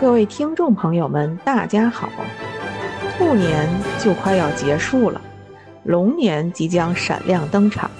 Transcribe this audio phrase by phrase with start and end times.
[0.00, 2.10] 各位听众朋友们，大家好！
[3.16, 3.68] 兔年
[4.02, 5.20] 就快要结束了，
[5.84, 7.90] 龙年即将闪亮登场。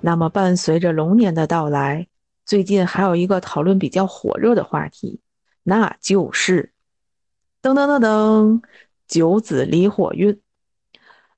[0.00, 2.06] 那么，伴随着龙年的到来，
[2.46, 5.20] 最近还有一个讨论比较火热的话题，
[5.64, 6.72] 那就是
[7.60, 8.62] 噔噔噔噔
[9.08, 10.40] 九子离火运。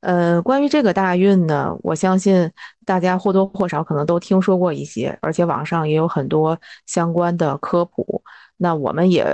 [0.07, 2.49] 呃，关于这个大运呢，我相信
[2.85, 6.57] 大家或多或少可能都听说过一些，而且网上也有很多
[6.87, 8.23] 相关的科普。
[8.57, 9.25] 那我们也。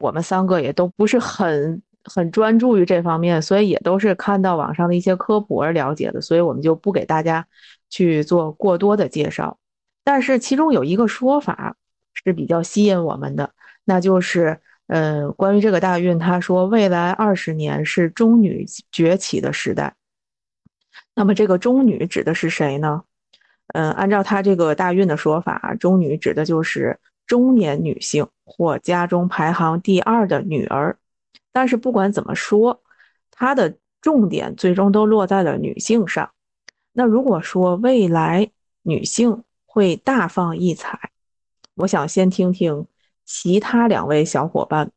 [0.00, 7.46] 我们三个也都不是很很专注于这方面，所以也都是看到网上的一些科普而了解的，所以我们就不给大家
[7.88, 9.56] 去做过多的介绍。
[10.02, 11.76] 但是其中有一个说法
[12.14, 13.52] 是比较吸引我们的，
[13.84, 14.58] 那就是，
[14.88, 19.94] 呃，关于这个大运，他说未来二十年是中女崛起的时代。
[21.14, 23.02] 那么这个中女指的是谁呢？
[23.68, 26.98] 嗯，按照他这个大运的说法，中女指的就是。
[27.24, 30.98] 中年女性或家中排行第二的女儿，
[31.50, 32.82] 但是不管怎么说，
[33.30, 36.28] 它的重点最终都落在了女性上。
[36.92, 38.50] 那如果说未来
[38.82, 41.10] 女性会大放异彩，
[41.76, 42.86] 我想先听听
[43.24, 44.90] 其他两位小伙伴，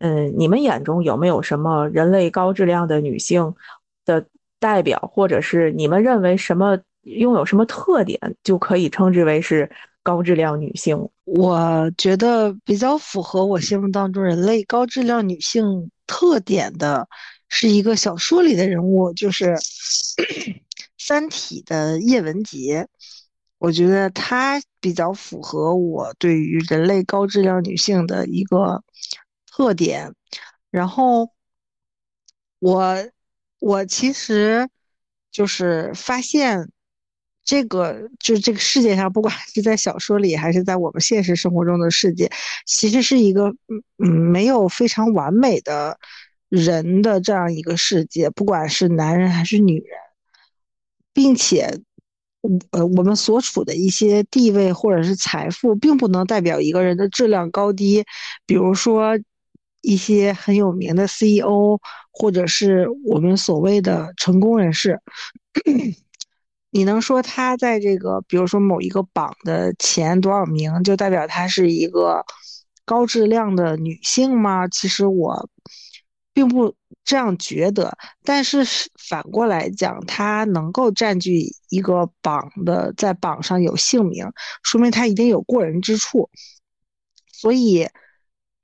[0.00, 3.54] 嗯，你们眼中有没有什么人类高质量的女性
[4.62, 9.68] 代表，或者是你们认为什么拥有什么特点就可以称之为是？
[10.04, 17.06] 高质量女性，我觉得比较符合我心目当中人类高质量女性特点的，
[17.48, 19.54] 是一个小说里的人物，就是
[20.98, 22.88] 《三体》的叶文洁。
[23.58, 28.82] 我觉得她比较符合我对于人类高质量女性的一个
[29.46, 30.12] 特点。
[30.72, 31.30] 然后，
[32.58, 32.96] 我
[33.62, 34.68] 我其实
[35.30, 36.68] 就是发现。
[37.44, 42.30] 这个就是这个世界上，不管是在小说里，还是在我们现实生活中的世界，
[42.66, 45.98] 其实是一个嗯嗯没有非常完美的
[46.48, 49.98] 人的这样一个世界，不管是男人还是女人，
[51.12, 51.80] 并且，
[52.70, 58.04] 呃，我们所处的一些地位或者是财富，并不能代表一个人的质量高低。
[58.46, 59.18] 比如说，
[59.82, 61.78] 一些很有名的 CEO，
[62.10, 64.98] 或者是我们所谓的成功人士。
[66.70, 72.24] 你能说他在这个，比如说某一个榜的前多少名，就代表她是一个
[72.86, 74.66] 高质量的女性吗？
[74.68, 75.50] 其实我
[76.32, 77.94] 并不这样觉得。
[78.24, 78.64] 但是
[78.98, 84.24] 反过来讲，她能够占据一个榜的，在榜上有姓名，
[84.62, 86.30] 说明她一定有过人之处。
[87.30, 87.86] 所以，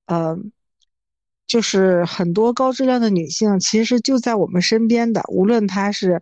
[0.06, 0.50] 嗯，
[1.48, 6.20] 就是很多高质量的女性，其实就在我们身边的，无论她是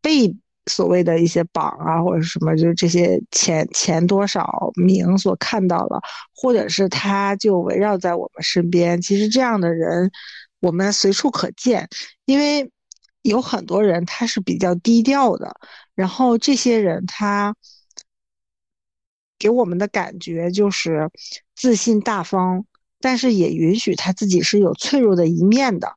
[0.00, 0.34] 被。
[0.70, 6.00] 所谓的一些榜啊，或者什么，就是这些前前多少名所看到了，
[6.36, 9.02] 或者是她就围绕在我们身边。
[9.02, 10.08] 其实这样的人，
[10.60, 11.88] 我们随处可见，
[12.26, 12.70] 因为
[13.22, 15.52] 有很多人他是比较低调的，
[15.96, 17.56] 然后这些人他
[19.36, 21.10] 给我们的感觉就是
[21.56, 22.64] 自信大方，
[23.02, 25.92] 但是也允许他自己是有脆弱的一面的。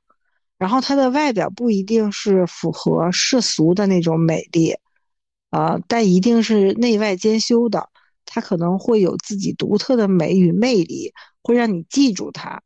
[0.58, 4.74] 然后她的外表不一定是符合世俗的那种美丽，
[5.50, 7.90] 啊，但一定是内外兼修的。
[8.26, 11.12] 她可能会有自己独特的美与魅力，
[11.44, 12.64] 会让你记住她。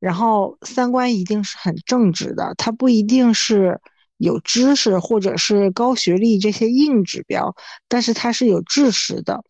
[0.00, 2.52] 然后三观一定是很正直的。
[2.56, 3.80] 她不一定是
[4.16, 7.54] 有知识或者是高学历这些硬指标，
[7.86, 9.44] 但是她是有知识的。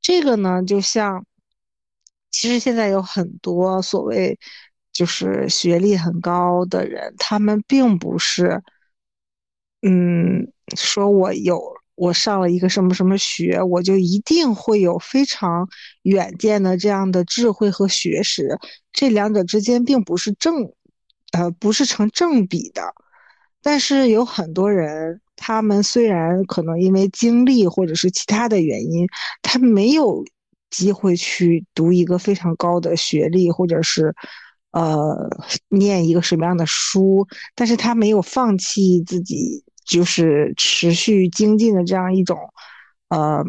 [0.00, 1.26] 这个呢，就像，
[2.30, 4.38] 其实现在有很多所谓。
[4.90, 8.60] 就是学历很高的人，他们并不是，
[9.82, 11.62] 嗯，说我有
[11.94, 15.68] 我上了一个什么什么学，我就一定会有非常
[16.02, 18.58] 远见的这样的智慧和学识。
[18.92, 20.72] 这两者之间并不是正，
[21.30, 22.82] 呃，不是成正比的。
[23.62, 29.06] 但是有很多人，他们虽然可能因为经历或者是其他的原因，
[29.42, 30.24] 他没有
[30.70, 34.14] 机会去读一个非常高的学历，或者是。
[34.70, 35.30] 呃，
[35.68, 37.26] 念一个什么样的书？
[37.54, 42.38] 但是他没有放弃自己，就是持续精进的这样一种，
[43.08, 43.42] 呃，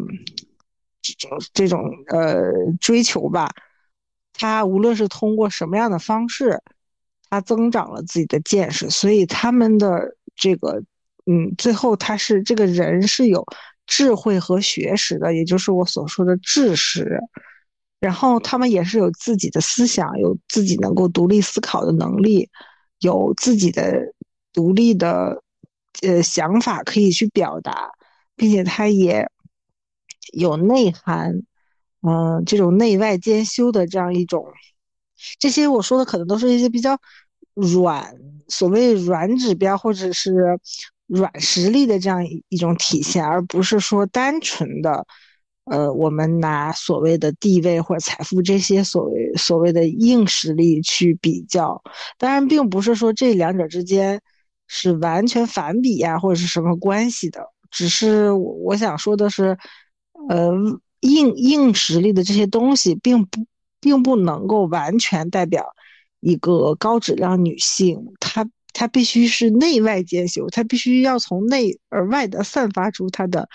[1.02, 2.50] 这种这种呃
[2.80, 3.50] 追求吧。
[4.32, 6.62] 他无论是通过什么样的方式，
[7.28, 10.82] 他增长了自己的见识，所以他们的这个，
[11.26, 13.44] 嗯，最后他是这个人是有
[13.90, 17.20] 智慧和学识的，也就是我所说的智识。
[17.98, 22.48] 然后他们也是有自己的思想，有自己能够独立思考的能力，
[23.00, 24.14] 有自己的
[24.52, 25.42] 独立的
[26.02, 27.90] 呃想法可以去表达，
[28.36, 29.28] 并且他也
[30.32, 31.42] 有内涵，
[32.00, 34.46] 嗯，这种内外兼修的这样一种，
[35.38, 36.98] 这些我说的可能都是一些比较
[37.54, 38.16] 软，
[38.48, 40.58] 所谓软指标或者是
[41.12, 45.04] 软实力的这样一种体现，而不是说单纯的，
[45.64, 51.82] 呃，我们拿所谓的地位或者财富这些所谓所谓的硬实力去比较。
[52.16, 54.20] 当然，并不是说这两者之间
[54.68, 57.44] 是完全反比呀，或者是什么关系的。
[57.72, 59.58] 只是我想说的是，
[60.28, 60.52] 呃，
[61.00, 63.44] 硬硬实力的这些东西，并不
[63.80, 65.66] 并不能够完全代表
[66.20, 67.98] 一个高质量女性。
[68.20, 73.48] 她她必须是内外兼修，她必须要从内而外的散发出她的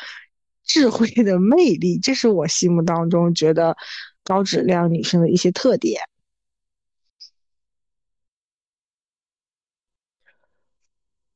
[0.64, 2.00] 智慧的魅力。
[2.00, 3.76] 这是我心目当中觉得
[4.24, 6.02] 高质量女性的一些特点。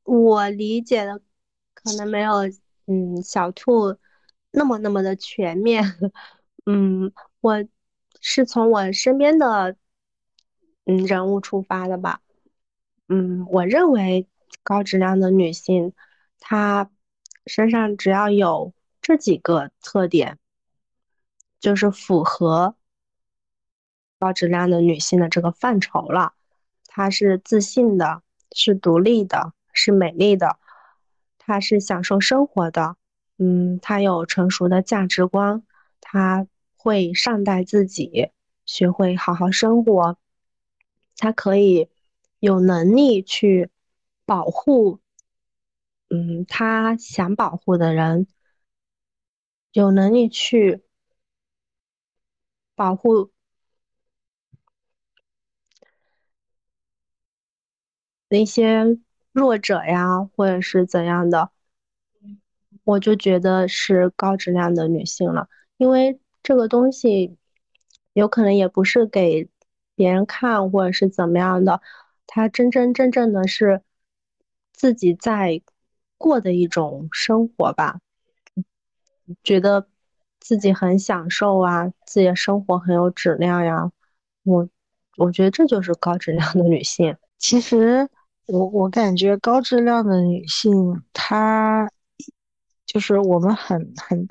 [0.03, 1.21] 我理解的
[1.73, 2.33] 可能没有。
[2.91, 3.97] 嗯，小兔
[4.49, 5.83] 那么那么的全面。
[6.65, 7.63] 嗯，我
[8.19, 9.75] 是从我身边的
[10.85, 12.19] 嗯人物出发的吧。
[13.09, 14.27] 嗯，我认为
[14.61, 15.93] 高质量的女性，
[16.39, 16.91] 她
[17.47, 18.71] 身上只要有
[19.01, 20.37] 这几个特点，
[21.59, 22.75] 就是符合
[24.19, 26.33] 高质量的女性的这个范畴了。
[26.85, 28.21] 她是自信的，
[28.51, 30.59] 是独立的，是美丽的。
[31.39, 32.95] 她是享受生活的，
[33.39, 35.63] 嗯，她有成熟的价值观，
[35.99, 36.45] 她
[36.75, 38.29] 会善待自己，
[38.65, 40.17] 学会好好生活，
[41.17, 41.89] 她可以
[42.39, 43.69] 有能力去
[44.25, 44.99] 保护，
[46.09, 48.27] 嗯，他想保护的人，
[49.71, 50.83] 有能力去
[52.75, 53.31] 保护
[58.29, 58.99] 那些。
[59.31, 61.51] 弱者呀，或者是怎样的，
[62.83, 65.47] 我就觉得是高质量的女性了。
[65.77, 67.37] 因为这个东西
[68.13, 69.49] 有可能也不是给
[69.95, 71.81] 别人看，或者是怎么样的，
[72.29, 73.81] 她真真正正的是
[74.71, 75.61] 自己在
[76.17, 77.99] 过的一种生活吧。
[79.43, 79.87] 觉得
[80.39, 83.91] 自己很享受啊，自己的生活很有质量呀。
[84.43, 84.69] 我
[85.17, 87.17] 我觉得这就是高质量的女性。
[87.37, 88.07] 其实。
[88.51, 91.87] 我我感觉高质量的女性，她
[92.83, 94.27] 就是我们很很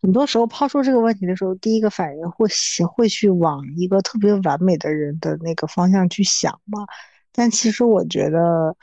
[0.00, 2.46] 很多时候抛出这个问题的时候，第一个反应会
[2.94, 6.86] 会去往一个特别完美的人的那个方向去想嘛。
[7.36, 8.76] 但其实我觉得，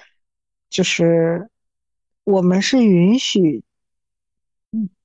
[0.70, 1.50] 就是
[2.24, 3.64] 我们是允许，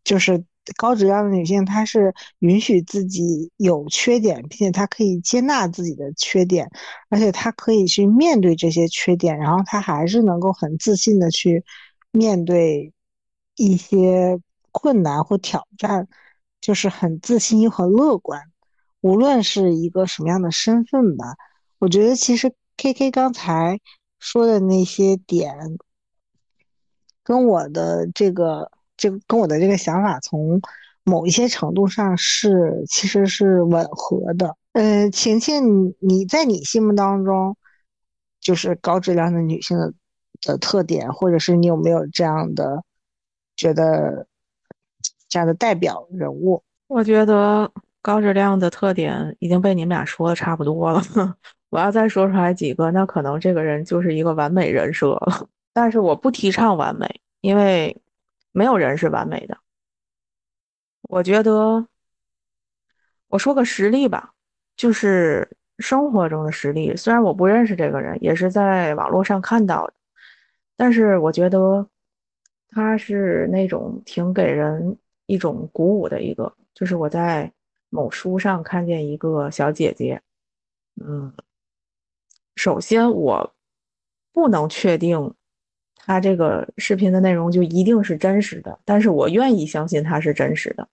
[0.05, 0.45] 就是。
[0.77, 6.71] 高质量的女性，她是允许自己有缺点，并且她可以接纳自己的缺点，
[7.09, 11.65] 而且她可以去面对这些缺点，然后她还是能够很自信的去
[12.11, 12.93] 面对
[13.57, 14.39] 一些
[14.71, 16.07] 困难或挑战，
[16.61, 18.43] 就是很自信又很乐观。
[19.01, 21.37] 无论是一个什么样的身份吧，
[21.79, 23.79] 我觉得其实 K K 刚才
[24.19, 25.77] 说的那些点，
[27.23, 28.71] 跟我的这个。
[29.01, 30.61] 这个跟我的这个想法从
[31.05, 34.57] 某一些程度上是其实是吻合的。
[34.73, 37.57] 呃，晴晴，你在你心目当中
[38.41, 39.95] 就是高质量的女性的
[40.41, 42.83] 的特点，或者是你有没有这样的
[43.57, 44.27] 觉得
[45.29, 46.65] 这样的代表人物？
[46.89, 47.71] 我觉得
[48.03, 51.01] 高质量的特点已经被你们俩说的差不多了。
[51.71, 55.49] 我要再说出来几个，那可能这个人就是一个完美人设了。
[55.73, 57.97] 但是我不提倡完美，因为。
[58.51, 59.57] 没有人是完美的。
[61.03, 61.87] 我觉得，
[63.29, 64.33] 我说个实例吧，
[64.75, 65.49] 就是
[65.79, 66.97] 生活中的实例。
[66.97, 69.93] 虽然我不认识这个人，也是在网络上看到的，
[70.77, 71.87] 但是我觉得
[72.71, 74.97] 他是那种挺给人
[75.27, 76.53] 一种鼓舞的一个。
[76.75, 77.53] 就是我在
[77.91, 80.21] 某书上看见一个小姐姐，
[81.01, 81.33] 嗯，
[82.59, 83.55] 首先我
[84.35, 85.33] 不能确定。
[86.11, 90.89] 他这个视频的内容就一定是真实的，但是我愿意相信他是真实的。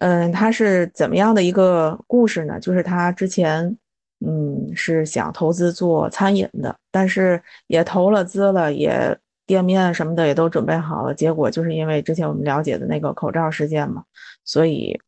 [0.00, 2.60] 嗯，他是怎么样的一个故事呢？
[2.60, 3.74] 就是他之前，
[4.20, 14.04] 嗯，是想投资做餐饮的，但是也投了资了，也店面什么的也都准备好了，结果就是因为之前我们了解的那个口罩事件嘛，
[14.44, 15.00] 所以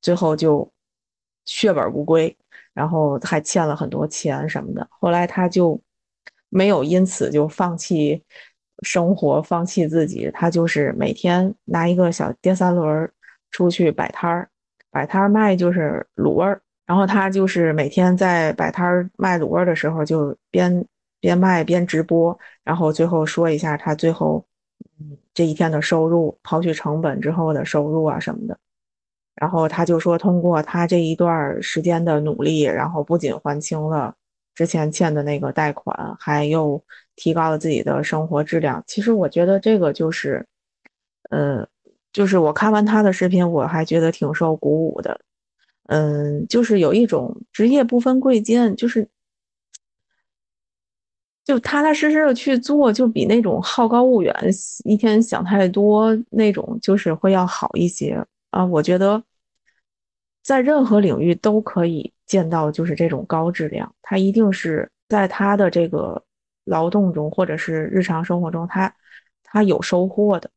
[0.00, 0.70] 最后就
[1.50, 2.36] 血本无归，
[2.72, 4.86] 然后还欠了很多钱什么的。
[4.90, 5.80] 后来他就
[6.48, 8.22] 没有因此就放弃。
[8.82, 13.12] 生活放弃自己，他就是每天拿一个小电三轮
[13.50, 14.48] 出去摆摊儿，
[14.90, 16.62] 摆摊儿卖就是卤味儿。
[16.86, 20.82] 然后他就是每天在摆摊儿卖卤味儿的时候，就边
[21.20, 24.42] 边卖边直播，然后最后说一下他最后
[24.98, 28.58] 嗯这一天的收入，刨去成本之后的收入啊什么的。
[29.40, 34.14] 然后他就说，通过他这一段时间的努力，然后不仅还清了
[34.54, 36.78] 之前欠的那个贷款，还又
[37.16, 38.84] 提高了自己的生活质量。
[38.86, 40.46] 其实我觉得这个就是，
[41.30, 41.66] 呃，
[42.12, 45.18] 就是我看完他的视频，我还觉得挺受鼓舞的。
[45.86, 49.08] 嗯，就是有一种职业不分贵贱，就是
[51.46, 54.34] 就踏踏实实的去做，就比那种好高骛远、
[54.84, 58.62] 一天想太多那种，就是会要好一些啊。
[58.66, 59.22] 我觉得。
[60.42, 63.94] 在任何领域都可以见到，就是这种高质量。
[64.02, 66.22] 他一定是在他的这个
[66.64, 68.94] 劳动中，或者是日常生活中，他
[69.42, 70.50] 他有收获的。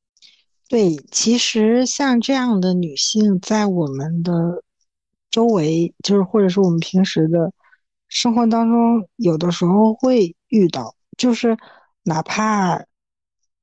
[0.70, 4.64] 对，其实像这样的女性，在我们的
[5.30, 7.52] 周围，就是或者是我们平时的
[8.08, 11.58] 生活当中，有的时候会遇到，就是
[12.04, 12.84] 哪怕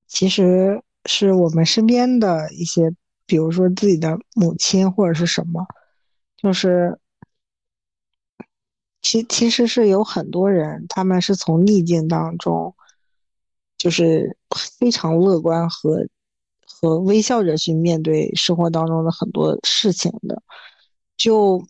[0.06, 2.94] 其实是我们身边的一些，
[3.26, 5.66] 比如说自己的母亲或者是什么。
[6.42, 6.98] 就是，
[9.02, 12.74] 其其实是有很多人，他们是从逆境当中，
[13.76, 14.38] 就是
[14.78, 16.06] 非常乐观和
[16.66, 20.42] 和微笑着去面对生活当中的很多事情的。
[21.18, 21.62] 就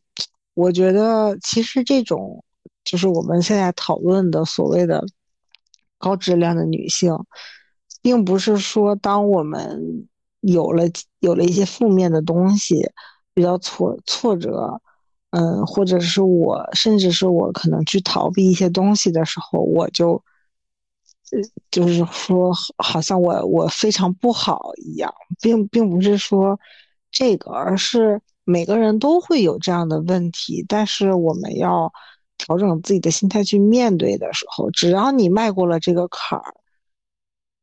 [0.55, 2.45] 我觉得，其实这种
[2.85, 5.05] 就是我们现在讨论的所谓的
[5.99, 7.13] 高质量的女性，
[8.03, 10.09] 并不是说当我们
[10.41, 10.85] 有了
[11.19, 12.89] 有了一些负面的东西。
[13.35, 14.81] 比较挫挫折，
[15.31, 20.23] 嗯，或者是我，甚至是我可能去逃避一些东西的时候，我就，
[21.71, 26.59] 就是说，好像我我非常不好一样，并并不是说
[27.11, 31.93] 这个，而是每个人都会有这样的问题，但是我们要
[32.39, 36.55] 调整自己的心态去面对的时候，只要你迈过了这个坎儿。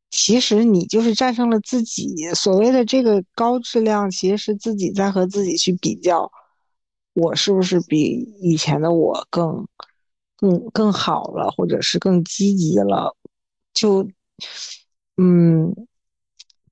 [0.10, 2.16] 其实你就是战胜了自己。
[2.34, 6.32] 所谓的这个高质量，其实是自己在和自己去比较，
[7.14, 9.68] 我是不是比以前的我更、
[10.38, 13.16] 更、更好了，或者是更积极了？
[13.74, 14.08] 就，
[15.18, 15.76] 嗯，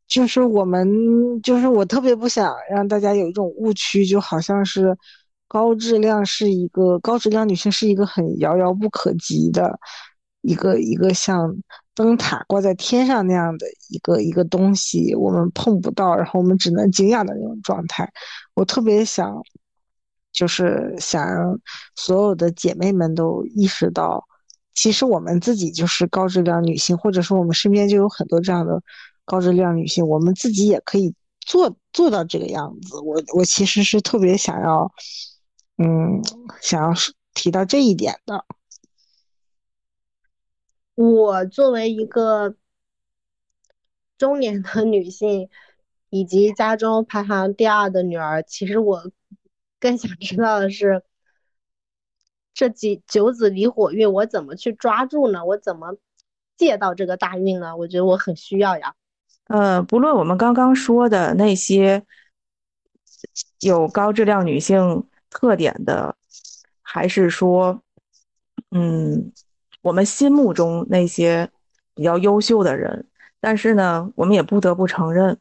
[0.08, 4.98] 就是我们，就是我特别不想让大家有一种误区，就好像是
[5.48, 9.78] 高质量是一个高质量女性是一个很遥遥不可及的
[10.42, 11.56] 一个一个像。
[11.96, 18.12] 灯塔挂在天上那样的一个一个东西，我们碰不到，然后我们只能敬仰的那种状态。
[18.54, 19.42] 我特别想，
[20.34, 21.58] 就是想让
[21.96, 24.26] 所有的姐妹们都意识到，
[24.74, 28.82] 其实我们自己就是高质量女性，或者说我们身边就有很多这样的
[29.24, 33.00] 高质量女性，我们自己也可以做做到这个样子。
[33.00, 34.92] 我我其实是特别想要，
[35.78, 36.22] 嗯，
[36.62, 36.94] 想要
[37.34, 38.44] 提到这一点的。
[40.96, 42.56] 我作为一个
[44.18, 45.50] 中年的女性，
[46.10, 49.12] 以及家中排行第二的女儿，其实我
[49.78, 51.04] 更想知道的是，
[52.54, 55.44] 这几九子离火运我怎么去抓住呢？
[55.44, 55.98] 我怎么
[56.56, 57.76] 借到这个大运呢？
[57.76, 58.96] 我觉得我很需要呀。
[59.48, 62.06] 呃，不论我们刚刚说的那些
[63.60, 66.16] 有高质量女性特点的，
[66.82, 67.82] 还是说，
[68.72, 69.34] 嗯。
[69.86, 71.48] 我们心目中那些
[71.94, 73.06] 比较优秀的人，
[73.40, 75.38] 但是呢，我们也不得不承认，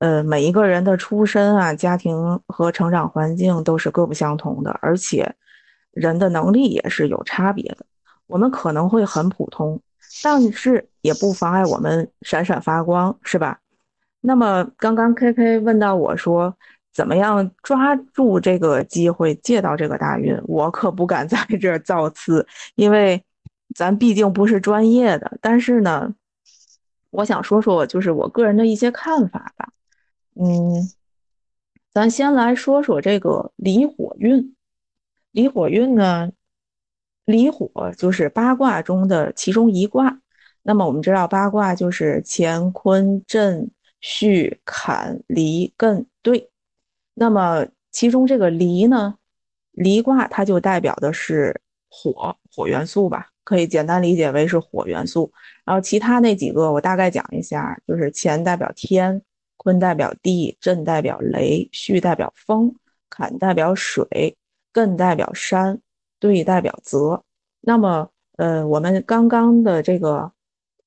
[0.00, 5.32] 呃，每一个人的出身啊、家庭和成长环境都是各不相同的，而且
[5.92, 7.86] 人的能力也是有差别的。
[8.26, 9.80] 我们可能会很普通，
[10.24, 13.60] 但是也不妨碍我们闪闪发光，是吧？
[14.20, 16.52] 那么刚刚 K K 问到我说，
[16.92, 20.36] 怎么样抓住这个机会借到这个大运？
[20.48, 23.22] 我可不敢在这造次，因为。
[23.74, 26.14] 咱毕竟不是专业的，但是呢，
[27.10, 29.68] 我想说说就是我个人的一些看法吧。
[30.34, 30.88] 嗯，
[31.92, 34.54] 咱先来说说这个离火运。
[35.32, 36.30] 离火运呢，
[37.24, 40.20] 离火就是八卦中的其中一卦。
[40.62, 46.50] 那么我们知道八卦就是乾坤震巽坎离艮兑。
[47.14, 49.16] 那么其中这个离呢，
[49.72, 53.30] 离卦它就代表的是火，火元素吧。
[53.44, 55.30] 可以简单理解为是火元素，
[55.64, 59.20] 然后其他那几个我大概讲一下，就是乾代表天，
[59.58, 62.74] 坤代表地，震代表雷，巽代表风，
[63.10, 64.34] 坎代表水，
[64.72, 65.78] 艮代表山，
[66.18, 67.22] 兑代表泽。
[67.60, 68.08] 那么，
[68.38, 70.32] 呃，我们刚刚的这个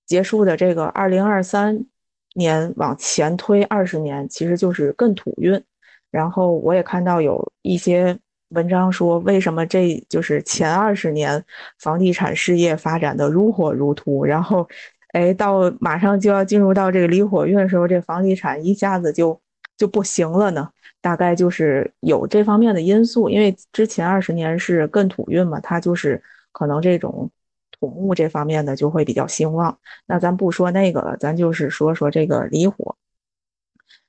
[0.05, 1.85] 结束的这个二零二三
[2.33, 5.63] 年往前推二十年，其实就是艮土运。
[6.09, 8.17] 然后我也看到有一些。
[8.49, 11.43] 文章说，为什么这就是前二十年
[11.79, 14.67] 房地产事业发展的如火如荼，然后，
[15.13, 19.39] 哎，到马上就要进入到这个离火运的时候，这房地产一下子就
[19.77, 20.69] 就不行了呢？
[21.01, 27.29] 大概就是有这方面的因素，因为之前二十年是艮土运嘛，它就是可能这种
[27.79, 29.77] 土木这方面的就会比较兴旺。
[30.05, 32.95] 那咱不说那个了，咱就是说说这个离火。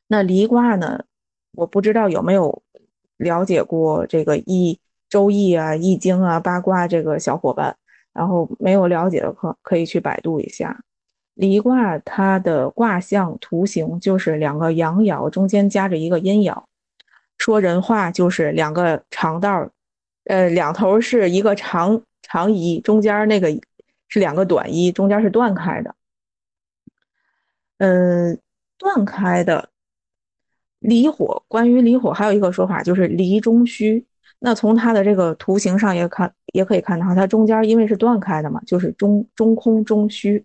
[0.06, 1.04] 那离卦呢，
[1.52, 2.62] 我不知道有没有
[3.18, 7.76] 了解过这个易周易啊、易经啊、八卦这个小伙伴，
[8.12, 10.82] 然后没有了解的可可以去百度一下。
[11.34, 16.64] 离卦它的卦象图形就是两个阳爻中间夹着一个阴爻。
[17.36, 19.70] 说人话就是两个长道
[20.24, 23.48] 呃，两头是一个长长一，中间那个
[24.08, 25.94] 是两个短一，中间是断开的。
[27.78, 28.38] 嗯，
[28.76, 29.70] 断开的
[30.78, 34.04] 离火，关于离火还有一个说法就是离中虚。
[34.38, 40.44] 那从它的这个图形上也看，也可以看到，它中间因为是断开的嘛，就是中中空中虚。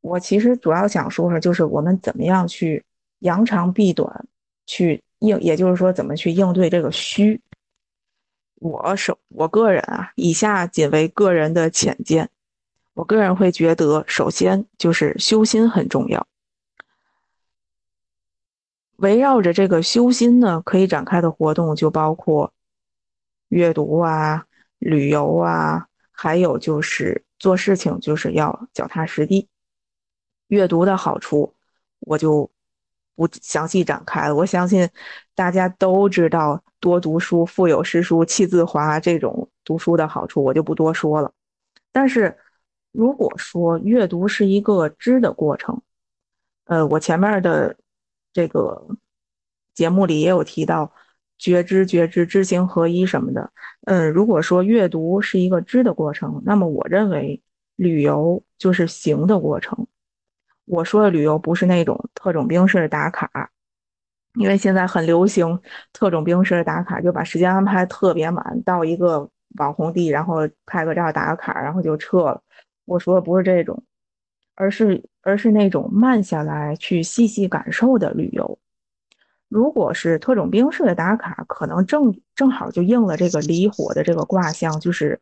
[0.00, 2.84] 我其实主要想说说，就是我们怎么样去
[3.20, 4.26] 扬长避短，
[4.66, 5.02] 去。
[5.20, 7.40] 应，也就是说，怎么去应对这个虚？
[8.56, 12.28] 我首我个人啊，以下仅为个人的浅见。
[12.92, 16.26] 我个人会觉得，首先就是修心很重要。
[19.04, 22.50] 围绕着这个修心呢，可以展开的活动就包括
[23.48, 24.46] 阅读啊、
[24.78, 29.46] 旅游啊，还有就是做事情就是要脚踏实地。
[30.48, 31.52] 阅读的好处，
[32.00, 32.50] 我就。
[33.16, 34.90] 不详细展开了，我相信
[35.36, 41.30] 大家都知道多读书、腹有诗书气自华这种读书的好处，我就不多说了。
[41.92, 42.36] 但是
[42.90, 45.80] 如果说阅读是一个知的过程，
[46.64, 47.76] 呃，我前面的
[48.34, 48.86] 这个
[49.72, 50.92] 节目里也有提到
[51.38, 53.50] 觉知、觉知、知行合一什么的。
[53.86, 57.40] 嗯，如果说阅读是一个知的过程，那么我认为
[57.76, 59.86] 旅游就是行的过程。
[60.66, 63.50] 我说的旅游不是那种特种兵式的打卡，
[64.34, 65.60] 因为现在很流行
[65.92, 72.42] 特种兵式的打卡，就把时间安排特别满，到一个网红地，然后拍个照打个卡，然后就撤了。
[72.86, 73.84] 我说的不是这种，
[74.54, 78.58] 而是而是那种慢下来去细细感受的旅游。
[79.48, 85.20] 如果是特种兵式的打卡，可能正正好就应了这个离火的这个卦象，就是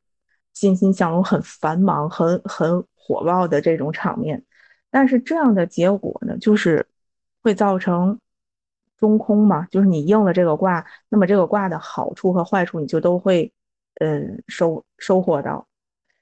[0.55, 4.43] 欣欣向荣、很繁忙、很很火爆的这种场面。
[4.91, 6.87] 但是这样的结果呢，就是
[7.43, 8.19] 会造成
[8.97, 13.53] 中空嘛，就是你应了这个卦，那么这个卦的好处和坏处你就都会，
[14.01, 15.67] 嗯，收收获到。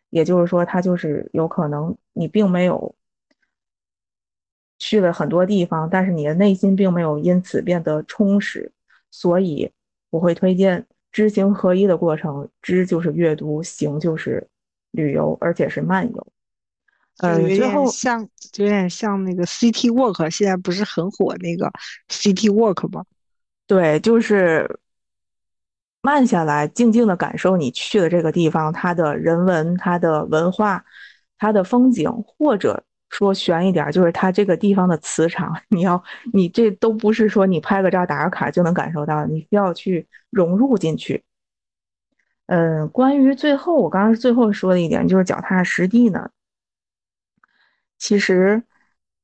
[0.08, 2.92] 也就是说，它就是有可能你并没有
[4.80, 8.72] 去了很多地方，但是你的内心并没有因此变得充实。
[9.12, 9.70] 所以
[10.10, 14.48] 我会推荐知行合一的过程，知就是阅读，行就是
[14.90, 16.26] 旅游，而且是漫游。
[17.18, 21.70] 呃，有点像，有点像那个 City Walk，现在不是很火那个
[22.08, 23.04] City Walk 吗？
[23.66, 24.78] 对，就是
[26.00, 30.82] 慢下来，静静的感受你去的这个地方，它的人文、它的文化、
[31.36, 35.54] 它的风景，或者说悬一点，就是它这个地方的磁场。
[35.68, 41.22] 你要，你这都不是说你拍个照、打个卡就能感受到，你需要去融入进去。
[42.46, 46.30] 嗯，关于最后我刚刚最后说的一点，就是脚踏实地呢。
[47.98, 48.62] 其实，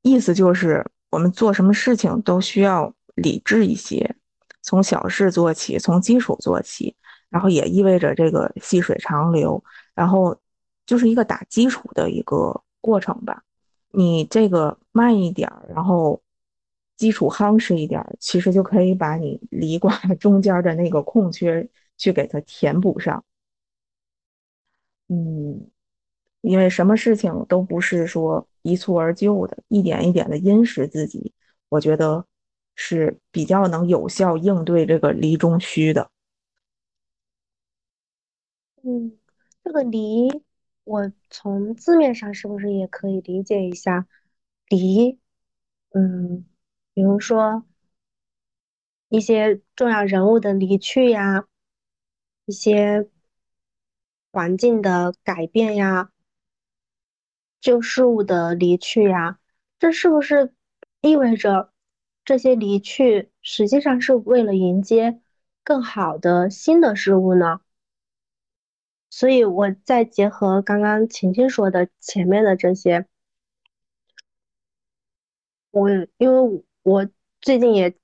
[0.03, 4.15] 意思就是我们做什么事情都需要理智一些，
[4.63, 6.95] 从小事做起，从基础做起，
[7.31, 9.63] 然后也意味着这个细水长流，
[9.95, 10.39] 然后
[10.85, 13.43] 就是一个打基础的一个过程吧。
[13.97, 16.21] 你这个慢一点，然后
[16.97, 23.25] 基础夯实一点，其实就可以把你离卦中间的那个空缺去给它填补上。
[25.09, 25.71] 嗯。
[26.43, 31.33] 因为什么事情都不是说一蹴而就的，一点一点的殷实自己，
[31.69, 32.25] 我觉得
[32.77, 36.09] 是比较能有效应对这个离中虚的。
[38.85, 39.19] 嗯，
[39.65, 40.29] 这个离，
[40.87, 44.07] 我从字面上是不是也可以理解一下？
[44.69, 45.19] 离，
[45.91, 46.47] 嗯，
[46.95, 47.65] 比如说
[49.09, 51.49] 一些重要人物的离去呀，
[52.45, 53.09] 一些
[54.31, 56.13] 环境的改变呀。
[57.61, 59.41] 旧事物的离去呀，
[59.81, 60.55] 这是不是
[61.01, 61.73] 意味着
[62.25, 65.21] 这些离去实际上是为了迎接
[65.65, 67.61] 更好的新的事物呢？
[69.19, 73.07] 所以，我再结合刚刚晴晴说的前面的这些，
[75.71, 77.09] 我因为我
[77.41, 77.97] 最近也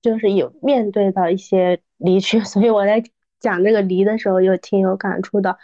[0.00, 3.04] 就是有面对到一些离去， 所以我在
[3.38, 5.58] 讲这个离的时候又挺有感触的，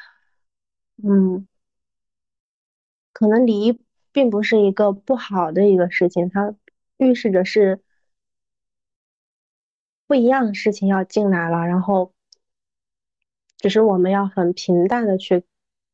[1.02, 1.48] 嗯。
[3.12, 3.80] 可能离
[4.12, 6.54] 并不是一个不好的一个事情，它
[6.98, 7.82] 预示着是
[10.06, 12.12] 不一样的事情要进来了，然后
[13.58, 15.44] 只是我们要很平淡的去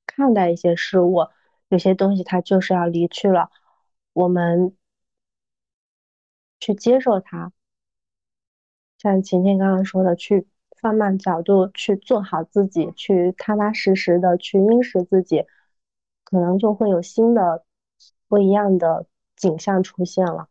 [0.06, 1.26] 看待一些事物，
[1.68, 3.50] 有些东西它就是要离去了，
[4.12, 4.76] 我们
[6.60, 7.52] 去接受它。
[8.98, 10.46] 像晴晴刚刚说的，去
[10.80, 15.44] 放慢角度，去做好自己，去踏踏实实的去殷实自己，
[16.22, 17.64] 可能就会有新的
[18.28, 20.48] 不一样的景象出现了。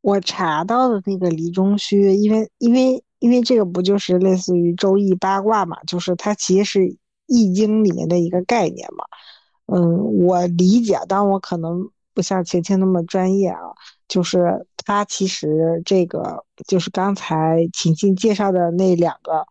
[0.00, 9.04] 我查到的那个离中虚，因为因为因为这个不就是类似于周易八卦嘛，就是它其实是易经里面的一个概念嘛。
[9.66, 13.60] 嗯，我理解，但我可能不像晴晴那么专业啊。
[14.08, 19.46] 就是它其实这个就是刚才晴晴介绍的那两个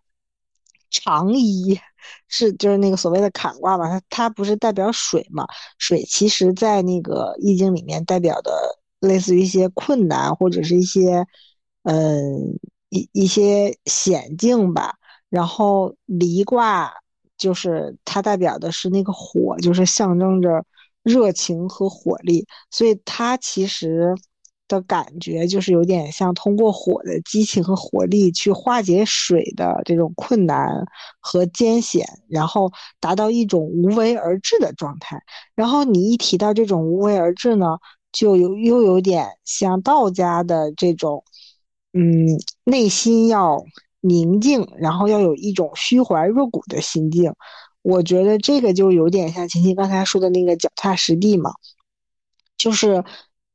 [0.90, 1.80] 长衣，
[2.28, 5.48] 是就是那个所谓的坎卦嘛，它它不是代表水嘛？
[5.78, 8.52] 水其实在那个易经里面代表的。
[9.02, 11.26] 类似于一些困难或者是一些，
[11.82, 12.60] 嗯，
[12.92, 14.94] 一一些险境吧。
[15.30, 16.94] 然后离卦
[17.38, 20.64] 就是它代表的是那个火，就是象征着
[21.02, 22.46] 热情和火力。
[22.70, 24.14] 所以它其实
[24.68, 30.86] 的感觉就是有点像通过火的激情和活力去化解水的这种困难
[31.20, 35.22] 和艰险，然后达到一种无为而治的状态。
[35.56, 37.78] 然后你一提到这种无为而治呢？
[38.12, 41.24] 就有又有点像道家的这种，
[41.94, 42.26] 嗯，
[42.64, 43.64] 内心要
[44.00, 47.34] 宁静，然后要有一种虚怀若谷的心境。
[47.82, 51.52] 我觉得这个就有点像晴晴刚才说的那个脚踏实地嘛，
[52.58, 53.04] 就是，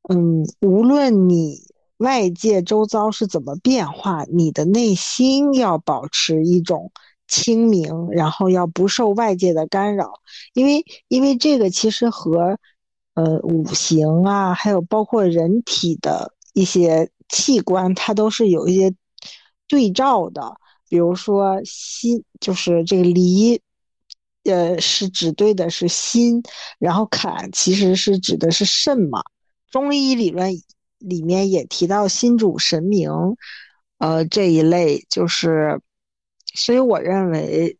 [0.08, 1.62] 嗯，无论你
[1.98, 6.90] 外界周遭是怎么变化，你的内心要保持一种
[7.28, 10.12] 清明，然后要不受外界的干扰，
[10.54, 12.58] 因为因为这个其实和。
[13.18, 18.94] 呃，五行啊，还有包括人体的一些器官，它都是有一些
[19.68, 20.56] 对照的。
[20.88, 23.60] 比如说心，就是这个离，
[24.44, 26.42] 呃，是指对的是心，
[26.78, 29.22] 然后坎其实是指的是肾嘛。
[29.70, 30.52] 中医理论
[30.98, 33.10] 里面也提到心主神明，
[33.98, 35.80] 呃，这一类就是，
[36.54, 37.76] 所以我认为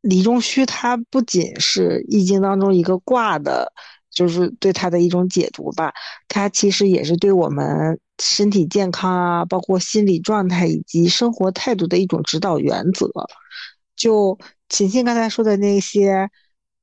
[0.00, 3.72] 离中虚它不仅是易经当中一个卦的。
[4.12, 5.92] 就是对它的一种解读吧，
[6.26, 13.10] 它其实也是对我们身体健康啊，包括心理状态以及生活态度的一种指导原则。
[13.96, 16.30] 就琴琴刚才说的那些，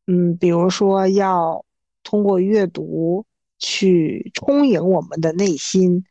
[0.08, 1.64] 嗯，比如说要
[2.04, 3.26] 通过阅读
[3.60, 6.04] 去充盈我们的内心，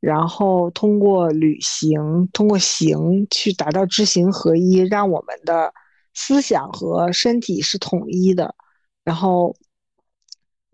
[0.00, 5.72] 然后通过旅行、通过行去达到知行合一，让我们的
[6.12, 8.54] 思想和身体是统一的，
[9.02, 9.56] 然后。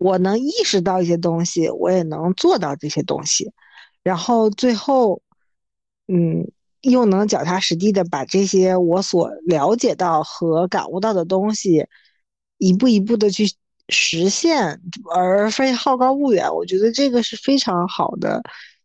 [0.03, 3.51] 我能意识到一些东西，我也能做到这些东西，
[4.03, 5.21] 然后最后，
[6.07, 11.85] 嗯，又能脚踏实地的把这些我所了解到和感悟到的东西，
[12.57, 13.51] 一步一步的去
[13.89, 14.81] 实现，
[15.13, 16.53] 而非好高骛远。
[16.53, 18.41] 我觉得这个是非常好的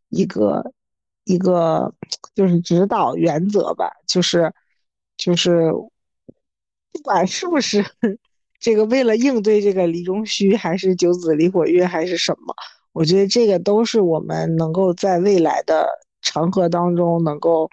[0.09, 0.73] 一个
[1.25, 1.95] 一个
[2.35, 4.53] 就是指导原则吧，就是
[5.17, 5.73] 就是
[6.93, 7.85] 不管是不是。
[8.59, 12.55] 这个为了应对这个离中虚，还是九子离火运，还是什么？
[12.97, 15.87] 我觉得这个都是我们能够在未来的
[16.23, 17.69] 长河当中，能够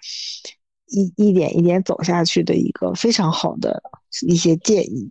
[0.88, 3.82] 一一点一点走下去的一个非常好的
[4.28, 5.10] 一些建议。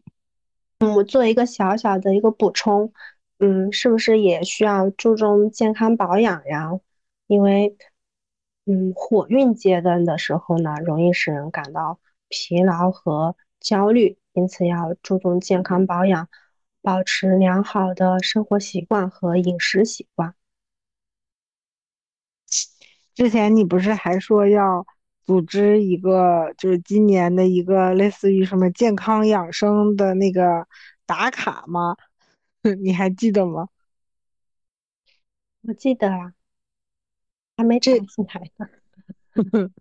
[0.78, 2.94] 嗯，我做一个小小的一个补充，
[3.40, 6.70] 嗯，是不是也需要注重健康保养呀？
[7.26, 7.76] 因为，
[8.68, 12.00] 嗯，火运阶段的时候呢，容易使人感到
[12.30, 14.20] 疲劳和焦虑。
[14.34, 16.28] 因此要注重健康保养，
[16.84, 20.36] 保持良好的生活习惯和饮食习惯。
[23.16, 24.86] 之前你不是还说要
[25.24, 30.68] 组织一个，就是今年的一个类似于什么健康养生的那个
[31.06, 31.96] 打卡吗？
[32.84, 33.70] 你还记得吗？
[35.62, 36.34] 我记得啊，
[37.56, 38.68] 还没这出来呢。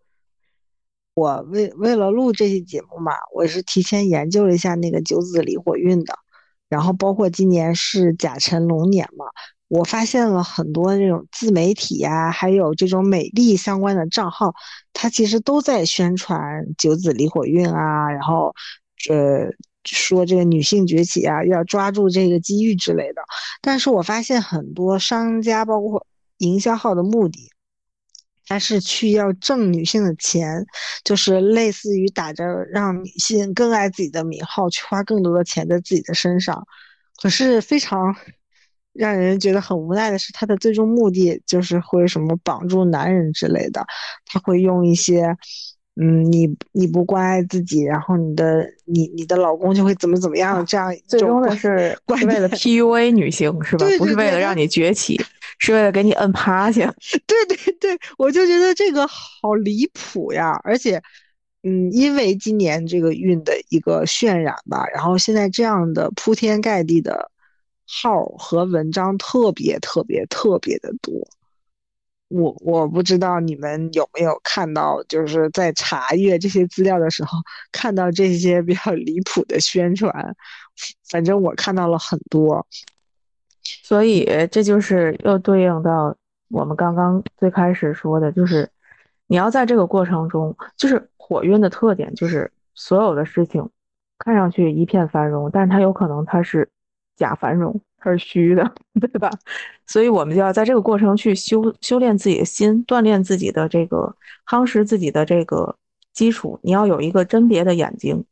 [1.15, 6.19] 我为为了录这期节目嘛，我是提前研究了一下那个九子离火运的，
[6.73, 9.27] 然后包括今年是甲辰龙年嘛，
[9.69, 14.55] 我发现了很多这种自媒体呀，还有这种美丽相关的账号，
[14.95, 18.55] 它其实都在宣传九子离火运啊，然后
[19.11, 19.51] 呃
[19.85, 23.21] 说这个女性崛起啊，要抓住这个机遇之类的。
[23.61, 26.07] 但是我发现很多商家包括
[26.39, 27.52] 营销号的目的。
[28.47, 30.65] 他是去要挣女性的钱，
[31.05, 36.67] 就是类似于打着让女性更爱自己的名号，去花更多的钱在自己的身上。
[37.21, 38.15] 可是非常
[38.93, 43.87] 让人觉得很无奈的是，他的最终目的就是会什么绑住男人之类的，
[44.27, 45.37] 他会用一些。
[46.01, 50.65] 嗯，你你不关爱自己，然后你的你你的老公就会怎么怎么样？
[50.65, 53.87] 这样最终的是为了 PUA 女性是吧？
[53.99, 55.21] 不是为了让你崛起，
[55.59, 56.93] 是为了给你摁趴下。
[57.27, 60.61] 对对对，我就觉得这个好离谱呀！
[60.65, 61.03] 而且，
[61.63, 67.31] 嗯，因为今年这个运的一个渲染吧，然后现在这样的铺天盖地的
[67.87, 71.13] 号和文章特别特别特别的多。
[72.29, 77.39] 我我不知道你们有没有看到，就是在查阅这些资料的时候，
[77.71, 80.35] 看到这些比较离谱的宣传。
[81.11, 82.67] 反正我看到了很多，
[83.83, 86.17] 所以这就是又对应到
[86.49, 88.71] 我们刚刚最开始说的，就是
[89.27, 93.69] 你要在这个过程中，就是火运的特点，就是所有的事情
[94.19, 96.69] 看上去一片繁荣，但是它有可能它是
[97.17, 97.81] 假繁荣。
[98.05, 99.31] 它是虚的， 对吧？
[99.87, 104.13] 所以我们就要在这个过程去修修炼自己的心，锻炼自己的这个
[104.45, 105.77] 夯实自己的这个
[106.13, 106.59] 基础。
[106.65, 108.25] 你要有一个甄别的眼睛，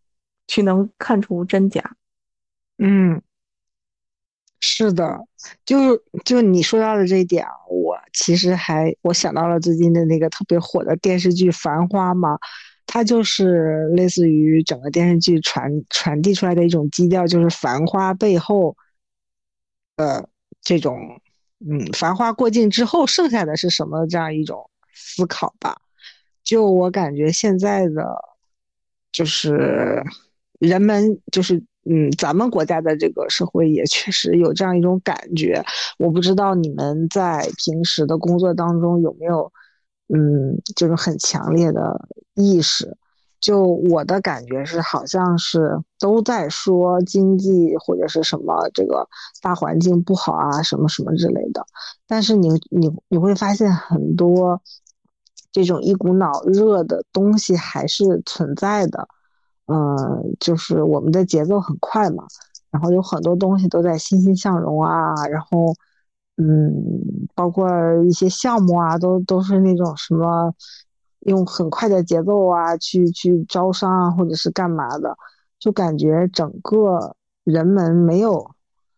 [0.48, 1.94] 去能看出真假。
[2.78, 3.22] 嗯，
[4.60, 5.18] 是的，
[5.64, 12.38] 就就你说到的这一点，我其实还我想到了最近的那个特别火的电视剧《繁花》嘛，
[12.86, 18.76] 它就是类似于整个电视剧传传递出来的一种基调，就是繁花背后。
[19.96, 20.26] 呃，
[20.62, 21.20] 这种，
[21.58, 24.06] 嗯，繁花过尽之后，剩下的是什么？
[24.06, 25.76] 这样一种思考吧。
[26.42, 28.16] 就我感觉，现在的
[29.12, 30.02] 就是
[30.58, 31.62] 人们，就是
[31.92, 35.60] 嗯，咱们国家的这个社会也确实有这样一种感觉。
[35.98, 39.52] 我不知道你们在平时的工作当中有没有，
[40.06, 42.96] 嗯，这种很强烈的意识。
[43.40, 49.08] 就我的感觉是，好像是都在说经济或者是什么这个
[49.42, 51.66] 大环境不好啊，什么什么之类的。
[52.06, 54.62] 但是你你你会发现很多
[55.50, 59.08] 这种一股脑热的东西还是存在的。
[59.70, 62.24] 嗯，就是我们的节奏很快嘛，
[62.70, 65.72] 然后有很多东西都在欣欣向荣啊，然后
[66.36, 67.68] 嗯，包括
[68.04, 70.52] 一些项目啊，都都是那种什么。
[71.26, 75.14] 用很快的节奏啊，去去招商啊，或者是干嘛的，
[75.58, 78.52] 就感觉整个人们没有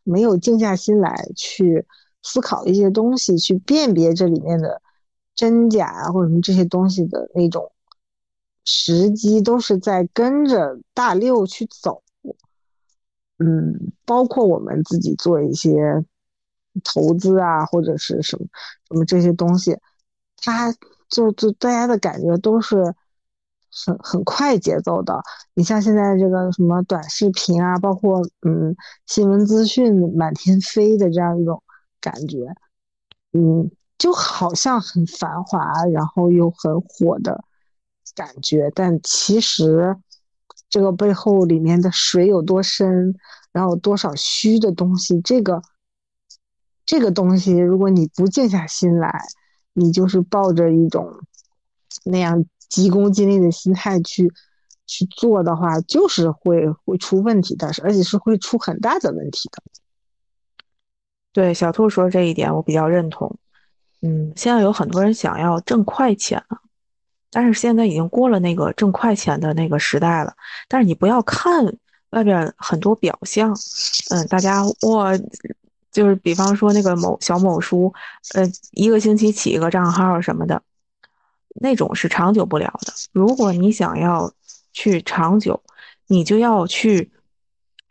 [0.05, 1.85] 没有静下心来去
[2.23, 4.81] 思考一些东西，去辨别这里面的
[5.35, 7.73] 真假啊，或者什么这些东西的那种
[8.64, 12.03] 时机，都是在跟着大六去走。
[13.38, 16.05] 嗯，包括我们自己做一些
[16.85, 18.46] 投资啊，或者是什么
[18.88, 19.79] 什么这些东西，
[20.37, 20.75] 它。
[21.14, 22.83] 就就大家的感觉都是
[23.70, 25.22] 很很快节奏的，
[25.53, 31.62] 你像现在这个什么短视频啊，包括嗯新闻资讯满天飞的这样一种
[32.01, 32.46] 感觉，
[33.35, 37.44] 嗯，就好像很繁华，然后又很火的
[38.14, 39.96] 感觉，但其实
[40.68, 43.14] 这个背后里面的水有多深，
[43.53, 45.62] 然后多少虚的东西，这个
[46.87, 49.22] 这个东西，如果你不静下心来。
[49.75, 51.11] 你就是抱着一种
[52.05, 54.31] 那样急功近利的心态去
[54.85, 59.62] 去做的话，就是会会出问题的，而且是会出很大的问题的。
[61.33, 63.38] 对小兔说这一点，我比较认同。
[64.03, 66.44] 嗯，现在有很多人想要挣快钱
[67.33, 70.33] 但是现在已经过了那个挣快钱的那个时代了。
[70.68, 71.77] 但是你不要看
[72.11, 73.53] 外边很多表象，
[74.11, 75.18] 嗯，大家哇。
[75.90, 77.92] 就是比方说那个某小某书，
[78.33, 80.62] 呃，一个星期起一个账号什么的，
[81.61, 82.95] 那种是长久不了的。
[83.12, 84.33] 如果你想要
[84.73, 85.62] 去长久，
[86.07, 87.12] 你就要去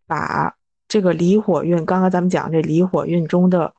[0.07, 0.55] 把
[0.87, 3.71] 这个离火运，刚刚咱们讲这离火运中的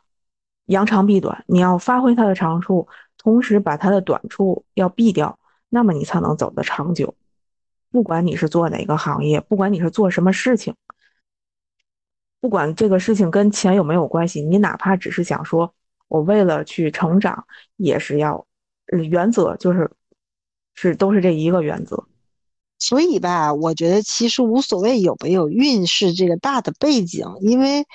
[0.66, 2.86] 扬长避短，你要发挥它的长处，
[3.18, 5.36] 同时把它的短处要避掉，
[5.74, 7.14] 那么你才能走得长久。
[7.90, 10.74] 不管你是做哪个行业，不管你是做什么事情。
[12.40, 15.72] 不管这个事情跟钱有没有关系，你哪怕只是想说，
[16.08, 18.46] 我为了去成长，也是要，
[18.86, 19.90] 原则就是，
[20.74, 22.04] 是都是这一个原则。
[22.78, 27.86] 所以吧，我觉得其实无所谓有没有运势这个大的背景，因为。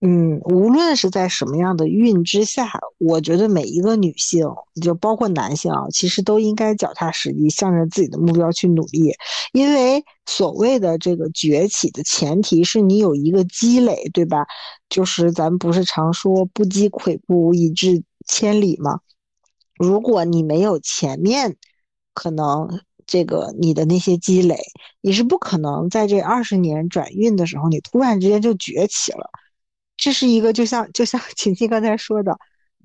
[0.00, 4.46] 嗯，无论是在什么样的运之下，我觉得每一个女性，
[4.82, 9.14] 就包括男性啊，其实都应该脚踏实地，向着自己的目标去努力。
[9.54, 14.46] 因为所谓的这个崛起的前提是你有一个积累，对吧？
[14.90, 19.00] 就是咱们不是常说不积跬步以至千里吗？
[19.78, 21.56] 如果你没有前面，
[22.12, 24.58] 可能这个你的那些积累，
[25.00, 29.30] 你是不可能在这二十年转运的时候，你突然之间就崛起了。
[29.96, 32.36] 这是一个就像就像晴晴刚才说的，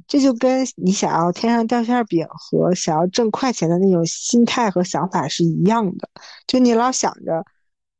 [0.08, 6.10] 这就跟你想要天上掉馅饼和想要挣快钱的那种心态和想法是一样的。
[6.48, 7.46] 就你老想着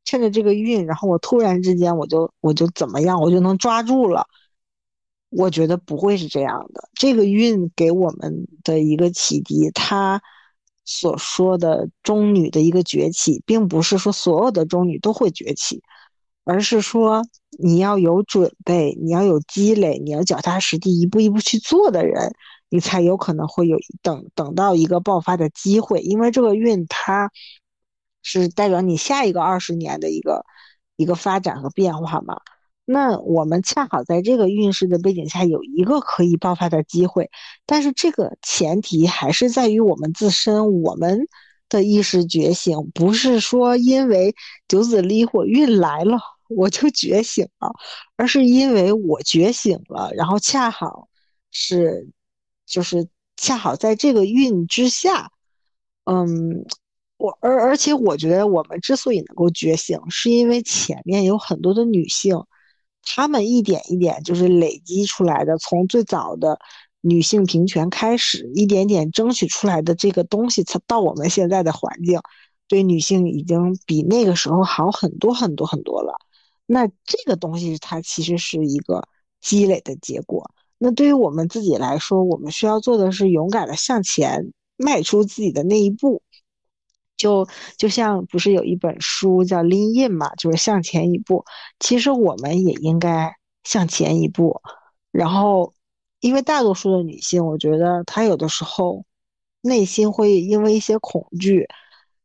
[0.04, 4.26] 趁着这个运，然后我突然之间我就我就怎么样，我就能抓住了。
[5.30, 6.88] 我觉得不会是这样的。
[6.94, 10.20] 这个运给我们的一个启迪，他
[10.84, 15.82] 所说的中女的一个崛起，并不是说所有的中女都会崛起，
[16.44, 17.22] 而是说
[17.58, 22.34] 你要有准备，你要有积累，你要脚踏实地，一步一步去做的人，
[22.68, 26.00] 你才有可能会有等等到一个爆发的机会。
[26.00, 27.30] 因为这个运，它
[28.22, 30.44] 是代表你下一个二十年的一个
[30.96, 32.40] 一个发展和变化嘛。
[32.84, 37.30] 那我们恰好在这个运势的背景下有一个可以爆发的机会，
[37.64, 41.28] 但是这个前提还是在于我们自身，我们
[41.68, 44.34] 的意识觉醒，不是说因为
[44.66, 46.18] 九子离火运来了
[46.56, 47.72] 我就觉醒了，
[48.16, 51.08] 而是因为我觉醒了，然后恰好
[51.50, 52.08] 是
[52.66, 55.30] 就是恰好在这个运之下，
[56.04, 56.64] 嗯，
[57.16, 62.42] 我而而且我觉得我们之所以能够觉醒，是因为前面有很多的女性。
[63.04, 66.56] 她们一点一点就是累积出来的，从最早的
[67.00, 72.20] 女性平权开始，一点点争取出来的这个东西，才到我们现在的环境，
[72.68, 76.14] 对女性已经比那个时候好很多很多很多了。
[76.72, 79.06] 那这个东西它其实是一个
[79.42, 80.50] 积累的结果。
[80.78, 86.22] 那对于我们自己来说，我们需要做的是勇敢的向前迈出自己的那一步。
[87.18, 91.44] 就就像不是有一本书叫《Lean In》嘛，就是向前一步。
[91.78, 94.62] 其实我们也应该向前一步。
[95.10, 95.74] 然后，
[96.20, 99.04] 因为大多数的女性，我觉得她有的时候
[99.60, 101.68] 内心会因为一些恐惧，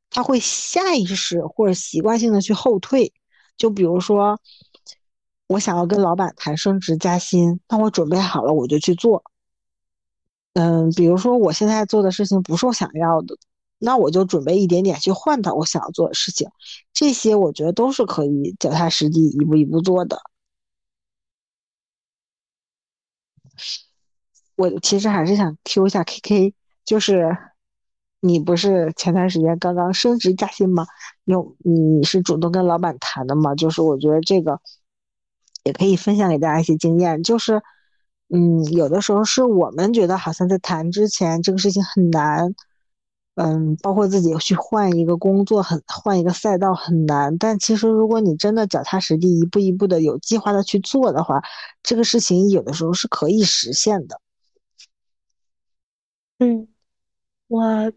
[0.09, 3.11] 她会下意识或者习惯性的去后退。
[3.57, 4.39] 就比如说，
[5.47, 9.23] 我想要跟老板谈升职加薪，那我准备好了我就去做。
[10.53, 13.37] 嗯，比如说我现在做的事情不是我想要的。
[13.79, 16.49] 那我就准备一点点去换到我想要做的事情，
[16.93, 20.19] 这些我觉得都是可以脚踏实地一步一步做的。
[24.55, 27.37] 我其实还是想 Q 一下 KK，就是
[28.19, 30.87] 你不是前段时间刚刚升职加薪吗？
[31.25, 33.55] 有你是主动跟老板谈的吗？
[33.55, 34.59] 就是我觉得这个
[35.63, 37.61] 也可以分享给大家一些经验，就是
[38.29, 42.55] 嗯，有的时候是我们觉得好像在谈之前这个事情很难。
[43.39, 47.37] 嗯，包括自己去换一个工作，很换一个赛道很难。
[47.37, 51.43] 但其实，如果你真的脚踏实地，一步一步的有计划的去做的话，
[51.83, 54.19] 这个事情有的时候是可以实现的。
[56.39, 56.67] 嗯，
[57.47, 57.91] 我，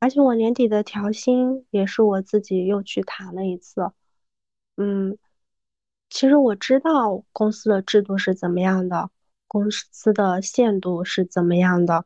[0.00, 3.90] 而且我年底的调薪也是我自己又去谈了一次。
[4.76, 5.18] 嗯，
[6.08, 9.10] 其实我知道公司的制度是怎么样的，
[9.48, 12.04] 公司的限度是怎么样的。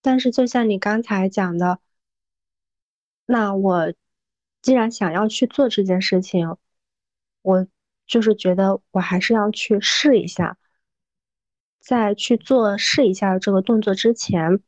[0.00, 1.80] 但是，就像你刚才讲的，
[3.26, 3.92] 那我
[4.62, 6.56] 既然想要去做这件事情，
[7.42, 7.66] 我
[8.06, 10.56] 就是觉得我还是要去试一下。
[11.80, 14.62] 在去做试一下这个动作之前，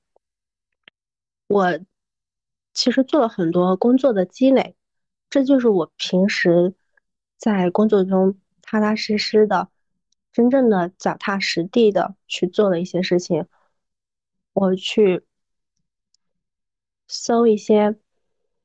[1.50, 1.80] 我
[2.72, 4.76] 其实做了很多工作的积累，
[5.28, 6.76] 这就是我平时
[7.36, 9.68] 在工作中踏踏实实的、
[10.30, 13.46] 真正的脚踏实地的去做的一些事情。
[14.52, 15.24] 我去
[17.08, 17.96] 搜一些，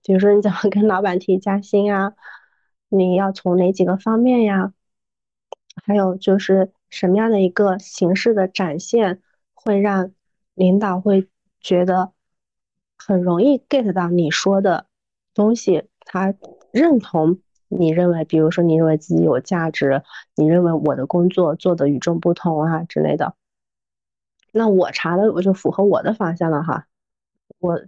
[0.04, 2.14] 比如说你怎么跟老板提加薪啊？
[2.88, 4.74] 你要从哪几个方面呀？
[5.84, 9.24] 还有就是什么样的一个形式的展现
[9.56, 10.14] 会让
[10.54, 11.28] 领导会
[11.60, 12.14] 觉得
[12.98, 14.88] 很容易 get 到你说的
[15.34, 16.34] 东西，他
[16.72, 20.04] 认同你认为，比如说你认为自己有价值，
[20.36, 23.36] 你认为我的工作做的与众不同啊之类的。
[24.52, 26.88] 那我查的我就符合我的方向了哈，
[27.60, 27.82] 我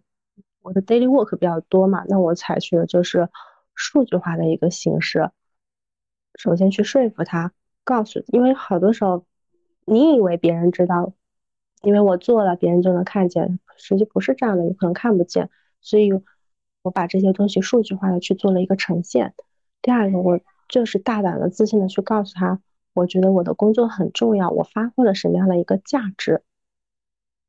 [0.62, 3.30] 我的 daily work 比较多嘛，那我采取的就是
[3.74, 5.32] 数据化的一个形式。
[6.36, 7.54] 首先去说服他，
[7.86, 9.26] 告诉，因为好多时候
[9.86, 11.14] 你以为别人知道，
[11.82, 15.50] 因为我做了别人就能看见，实际不是这样的，有可能看不见，
[15.80, 16.12] 所以
[16.82, 19.34] 我把这些东西数据化的去做了一个呈现。
[19.82, 22.62] 第二个，我就是大胆的、自信的去告诉他，
[22.94, 26.44] 我觉得我的工作很重要，我发挥了什么样的一个价值。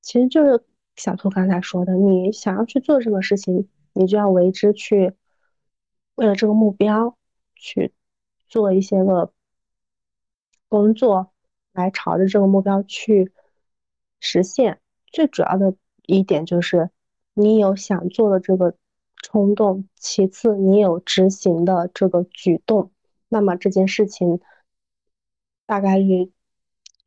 [0.02, 0.64] 其实就是
[0.94, 5.14] 小兔刚才说的，你想要去做这个事情，你就要为之去，
[6.14, 7.16] 为了这个目标
[7.54, 7.92] 去
[8.46, 9.32] 做一些个
[10.68, 11.32] 工作，
[11.72, 13.32] 来朝着这个目标去
[14.20, 14.80] 实现。
[15.06, 15.74] 最主要的
[16.06, 16.90] 一点就是
[17.34, 18.74] 你有想做的这个
[19.22, 22.90] 冲动，其次你有执行的这个举动，
[23.28, 24.40] 那么这件事情
[25.66, 26.30] 大概率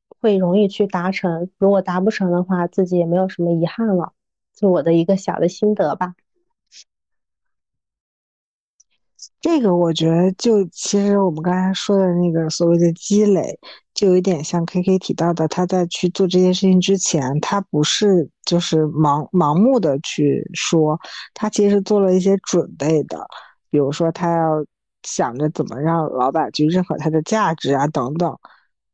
[0.08, 1.50] 会容易去达成。
[1.58, 4.14] 如果达不成的话，自己也没有什么遗憾了，
[4.54, 6.16] 就我的一个小的心得吧。
[9.42, 13.60] 这个我觉得，就其实我们刚才说的那个所谓的积累，
[13.92, 21.00] 就有点像 K K 提到的，他在去做这件事情之前，他不是就是盲盲目的去说，
[21.34, 23.18] 他其实做了一些准备的，
[23.72, 24.64] 比如说他要
[25.02, 28.38] 想着怎么让老板去认可他的价值啊等等，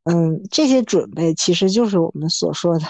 [0.06, 2.86] 嗯，这些准备其实就是我们所说的，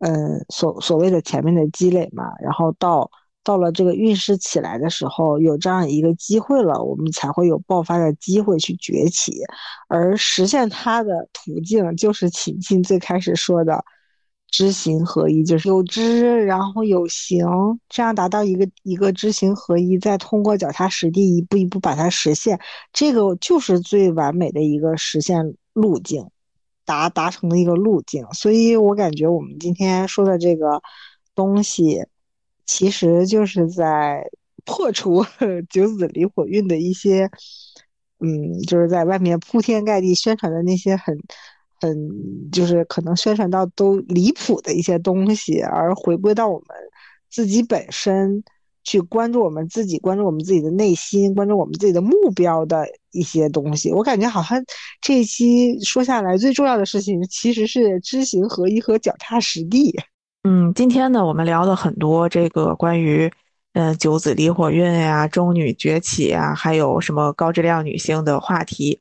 [0.00, 3.08] 嗯，所所谓的前面的积累嘛，然后到。
[3.44, 9.32] 到了这个运势起来的时候，有这样一个机会了，我们才会有爆发的机会去崛起。
[9.88, 13.84] 而实现它的途径，就是秦晋最开始说的
[14.48, 17.44] 知行合一，就是有知，然后有行，
[17.88, 22.60] 这样达到一个一个知行合一，再通过脚踏实地，一步一步把它实现。
[22.92, 26.28] 这个就是最完美的一个实现路径，
[26.84, 28.24] 达达成的一个路径。
[28.32, 30.80] 所以我感觉我们今天说的这个
[31.34, 32.06] 东西。
[32.66, 34.24] 其实就是在
[34.64, 35.24] 破除
[35.68, 37.28] 九子离火运的一些，
[38.20, 41.16] 嗯，就是在外面铺天盖地宣传的那些很
[41.80, 46.68] 很，就是可能宣传到都离谱的一些东西，而回归到我们
[47.28, 48.44] 自己本身，
[48.84, 53.90] 去关注我们自己，关注我们自己的内心，关注我们自己的目标的一些东西。
[53.92, 54.62] 我感觉好像
[55.00, 59.98] 这一期说下来最重要的事情，其实是知行合一和脚踏实地。
[60.44, 63.30] 嗯，今天呢，我们聊了很多这个关于，
[63.74, 69.00] 嗯，九子离火运呀、中女崛起呀，还有什么高质量女性的话题。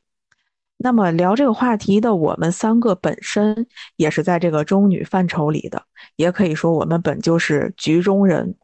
[0.77, 3.65] 那么聊这个话题的我们三个本身
[3.95, 5.81] 也是在这个中女范畴里的，
[6.15, 8.55] 也可以说我们本就是局中人。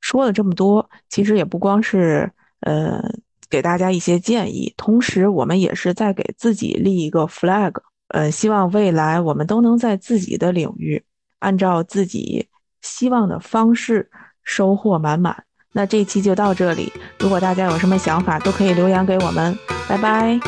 [0.00, 3.02] 说了这么多，其实也不光是呃
[3.50, 7.72] 给大家一些建议，同时我们也是在给自己立一个 flag，
[8.08, 11.02] 呃，希望未来我们都能在自己的领域。
[11.42, 12.48] 按照自己
[12.80, 14.10] 希望的方式
[14.42, 15.44] 收获满满。
[15.72, 19.58] 那这期就到这里，如果大家有什么想法，都可以留言给我们。
[19.88, 20.38] 拜拜，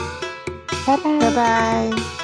[0.86, 2.23] 拜拜，拜拜。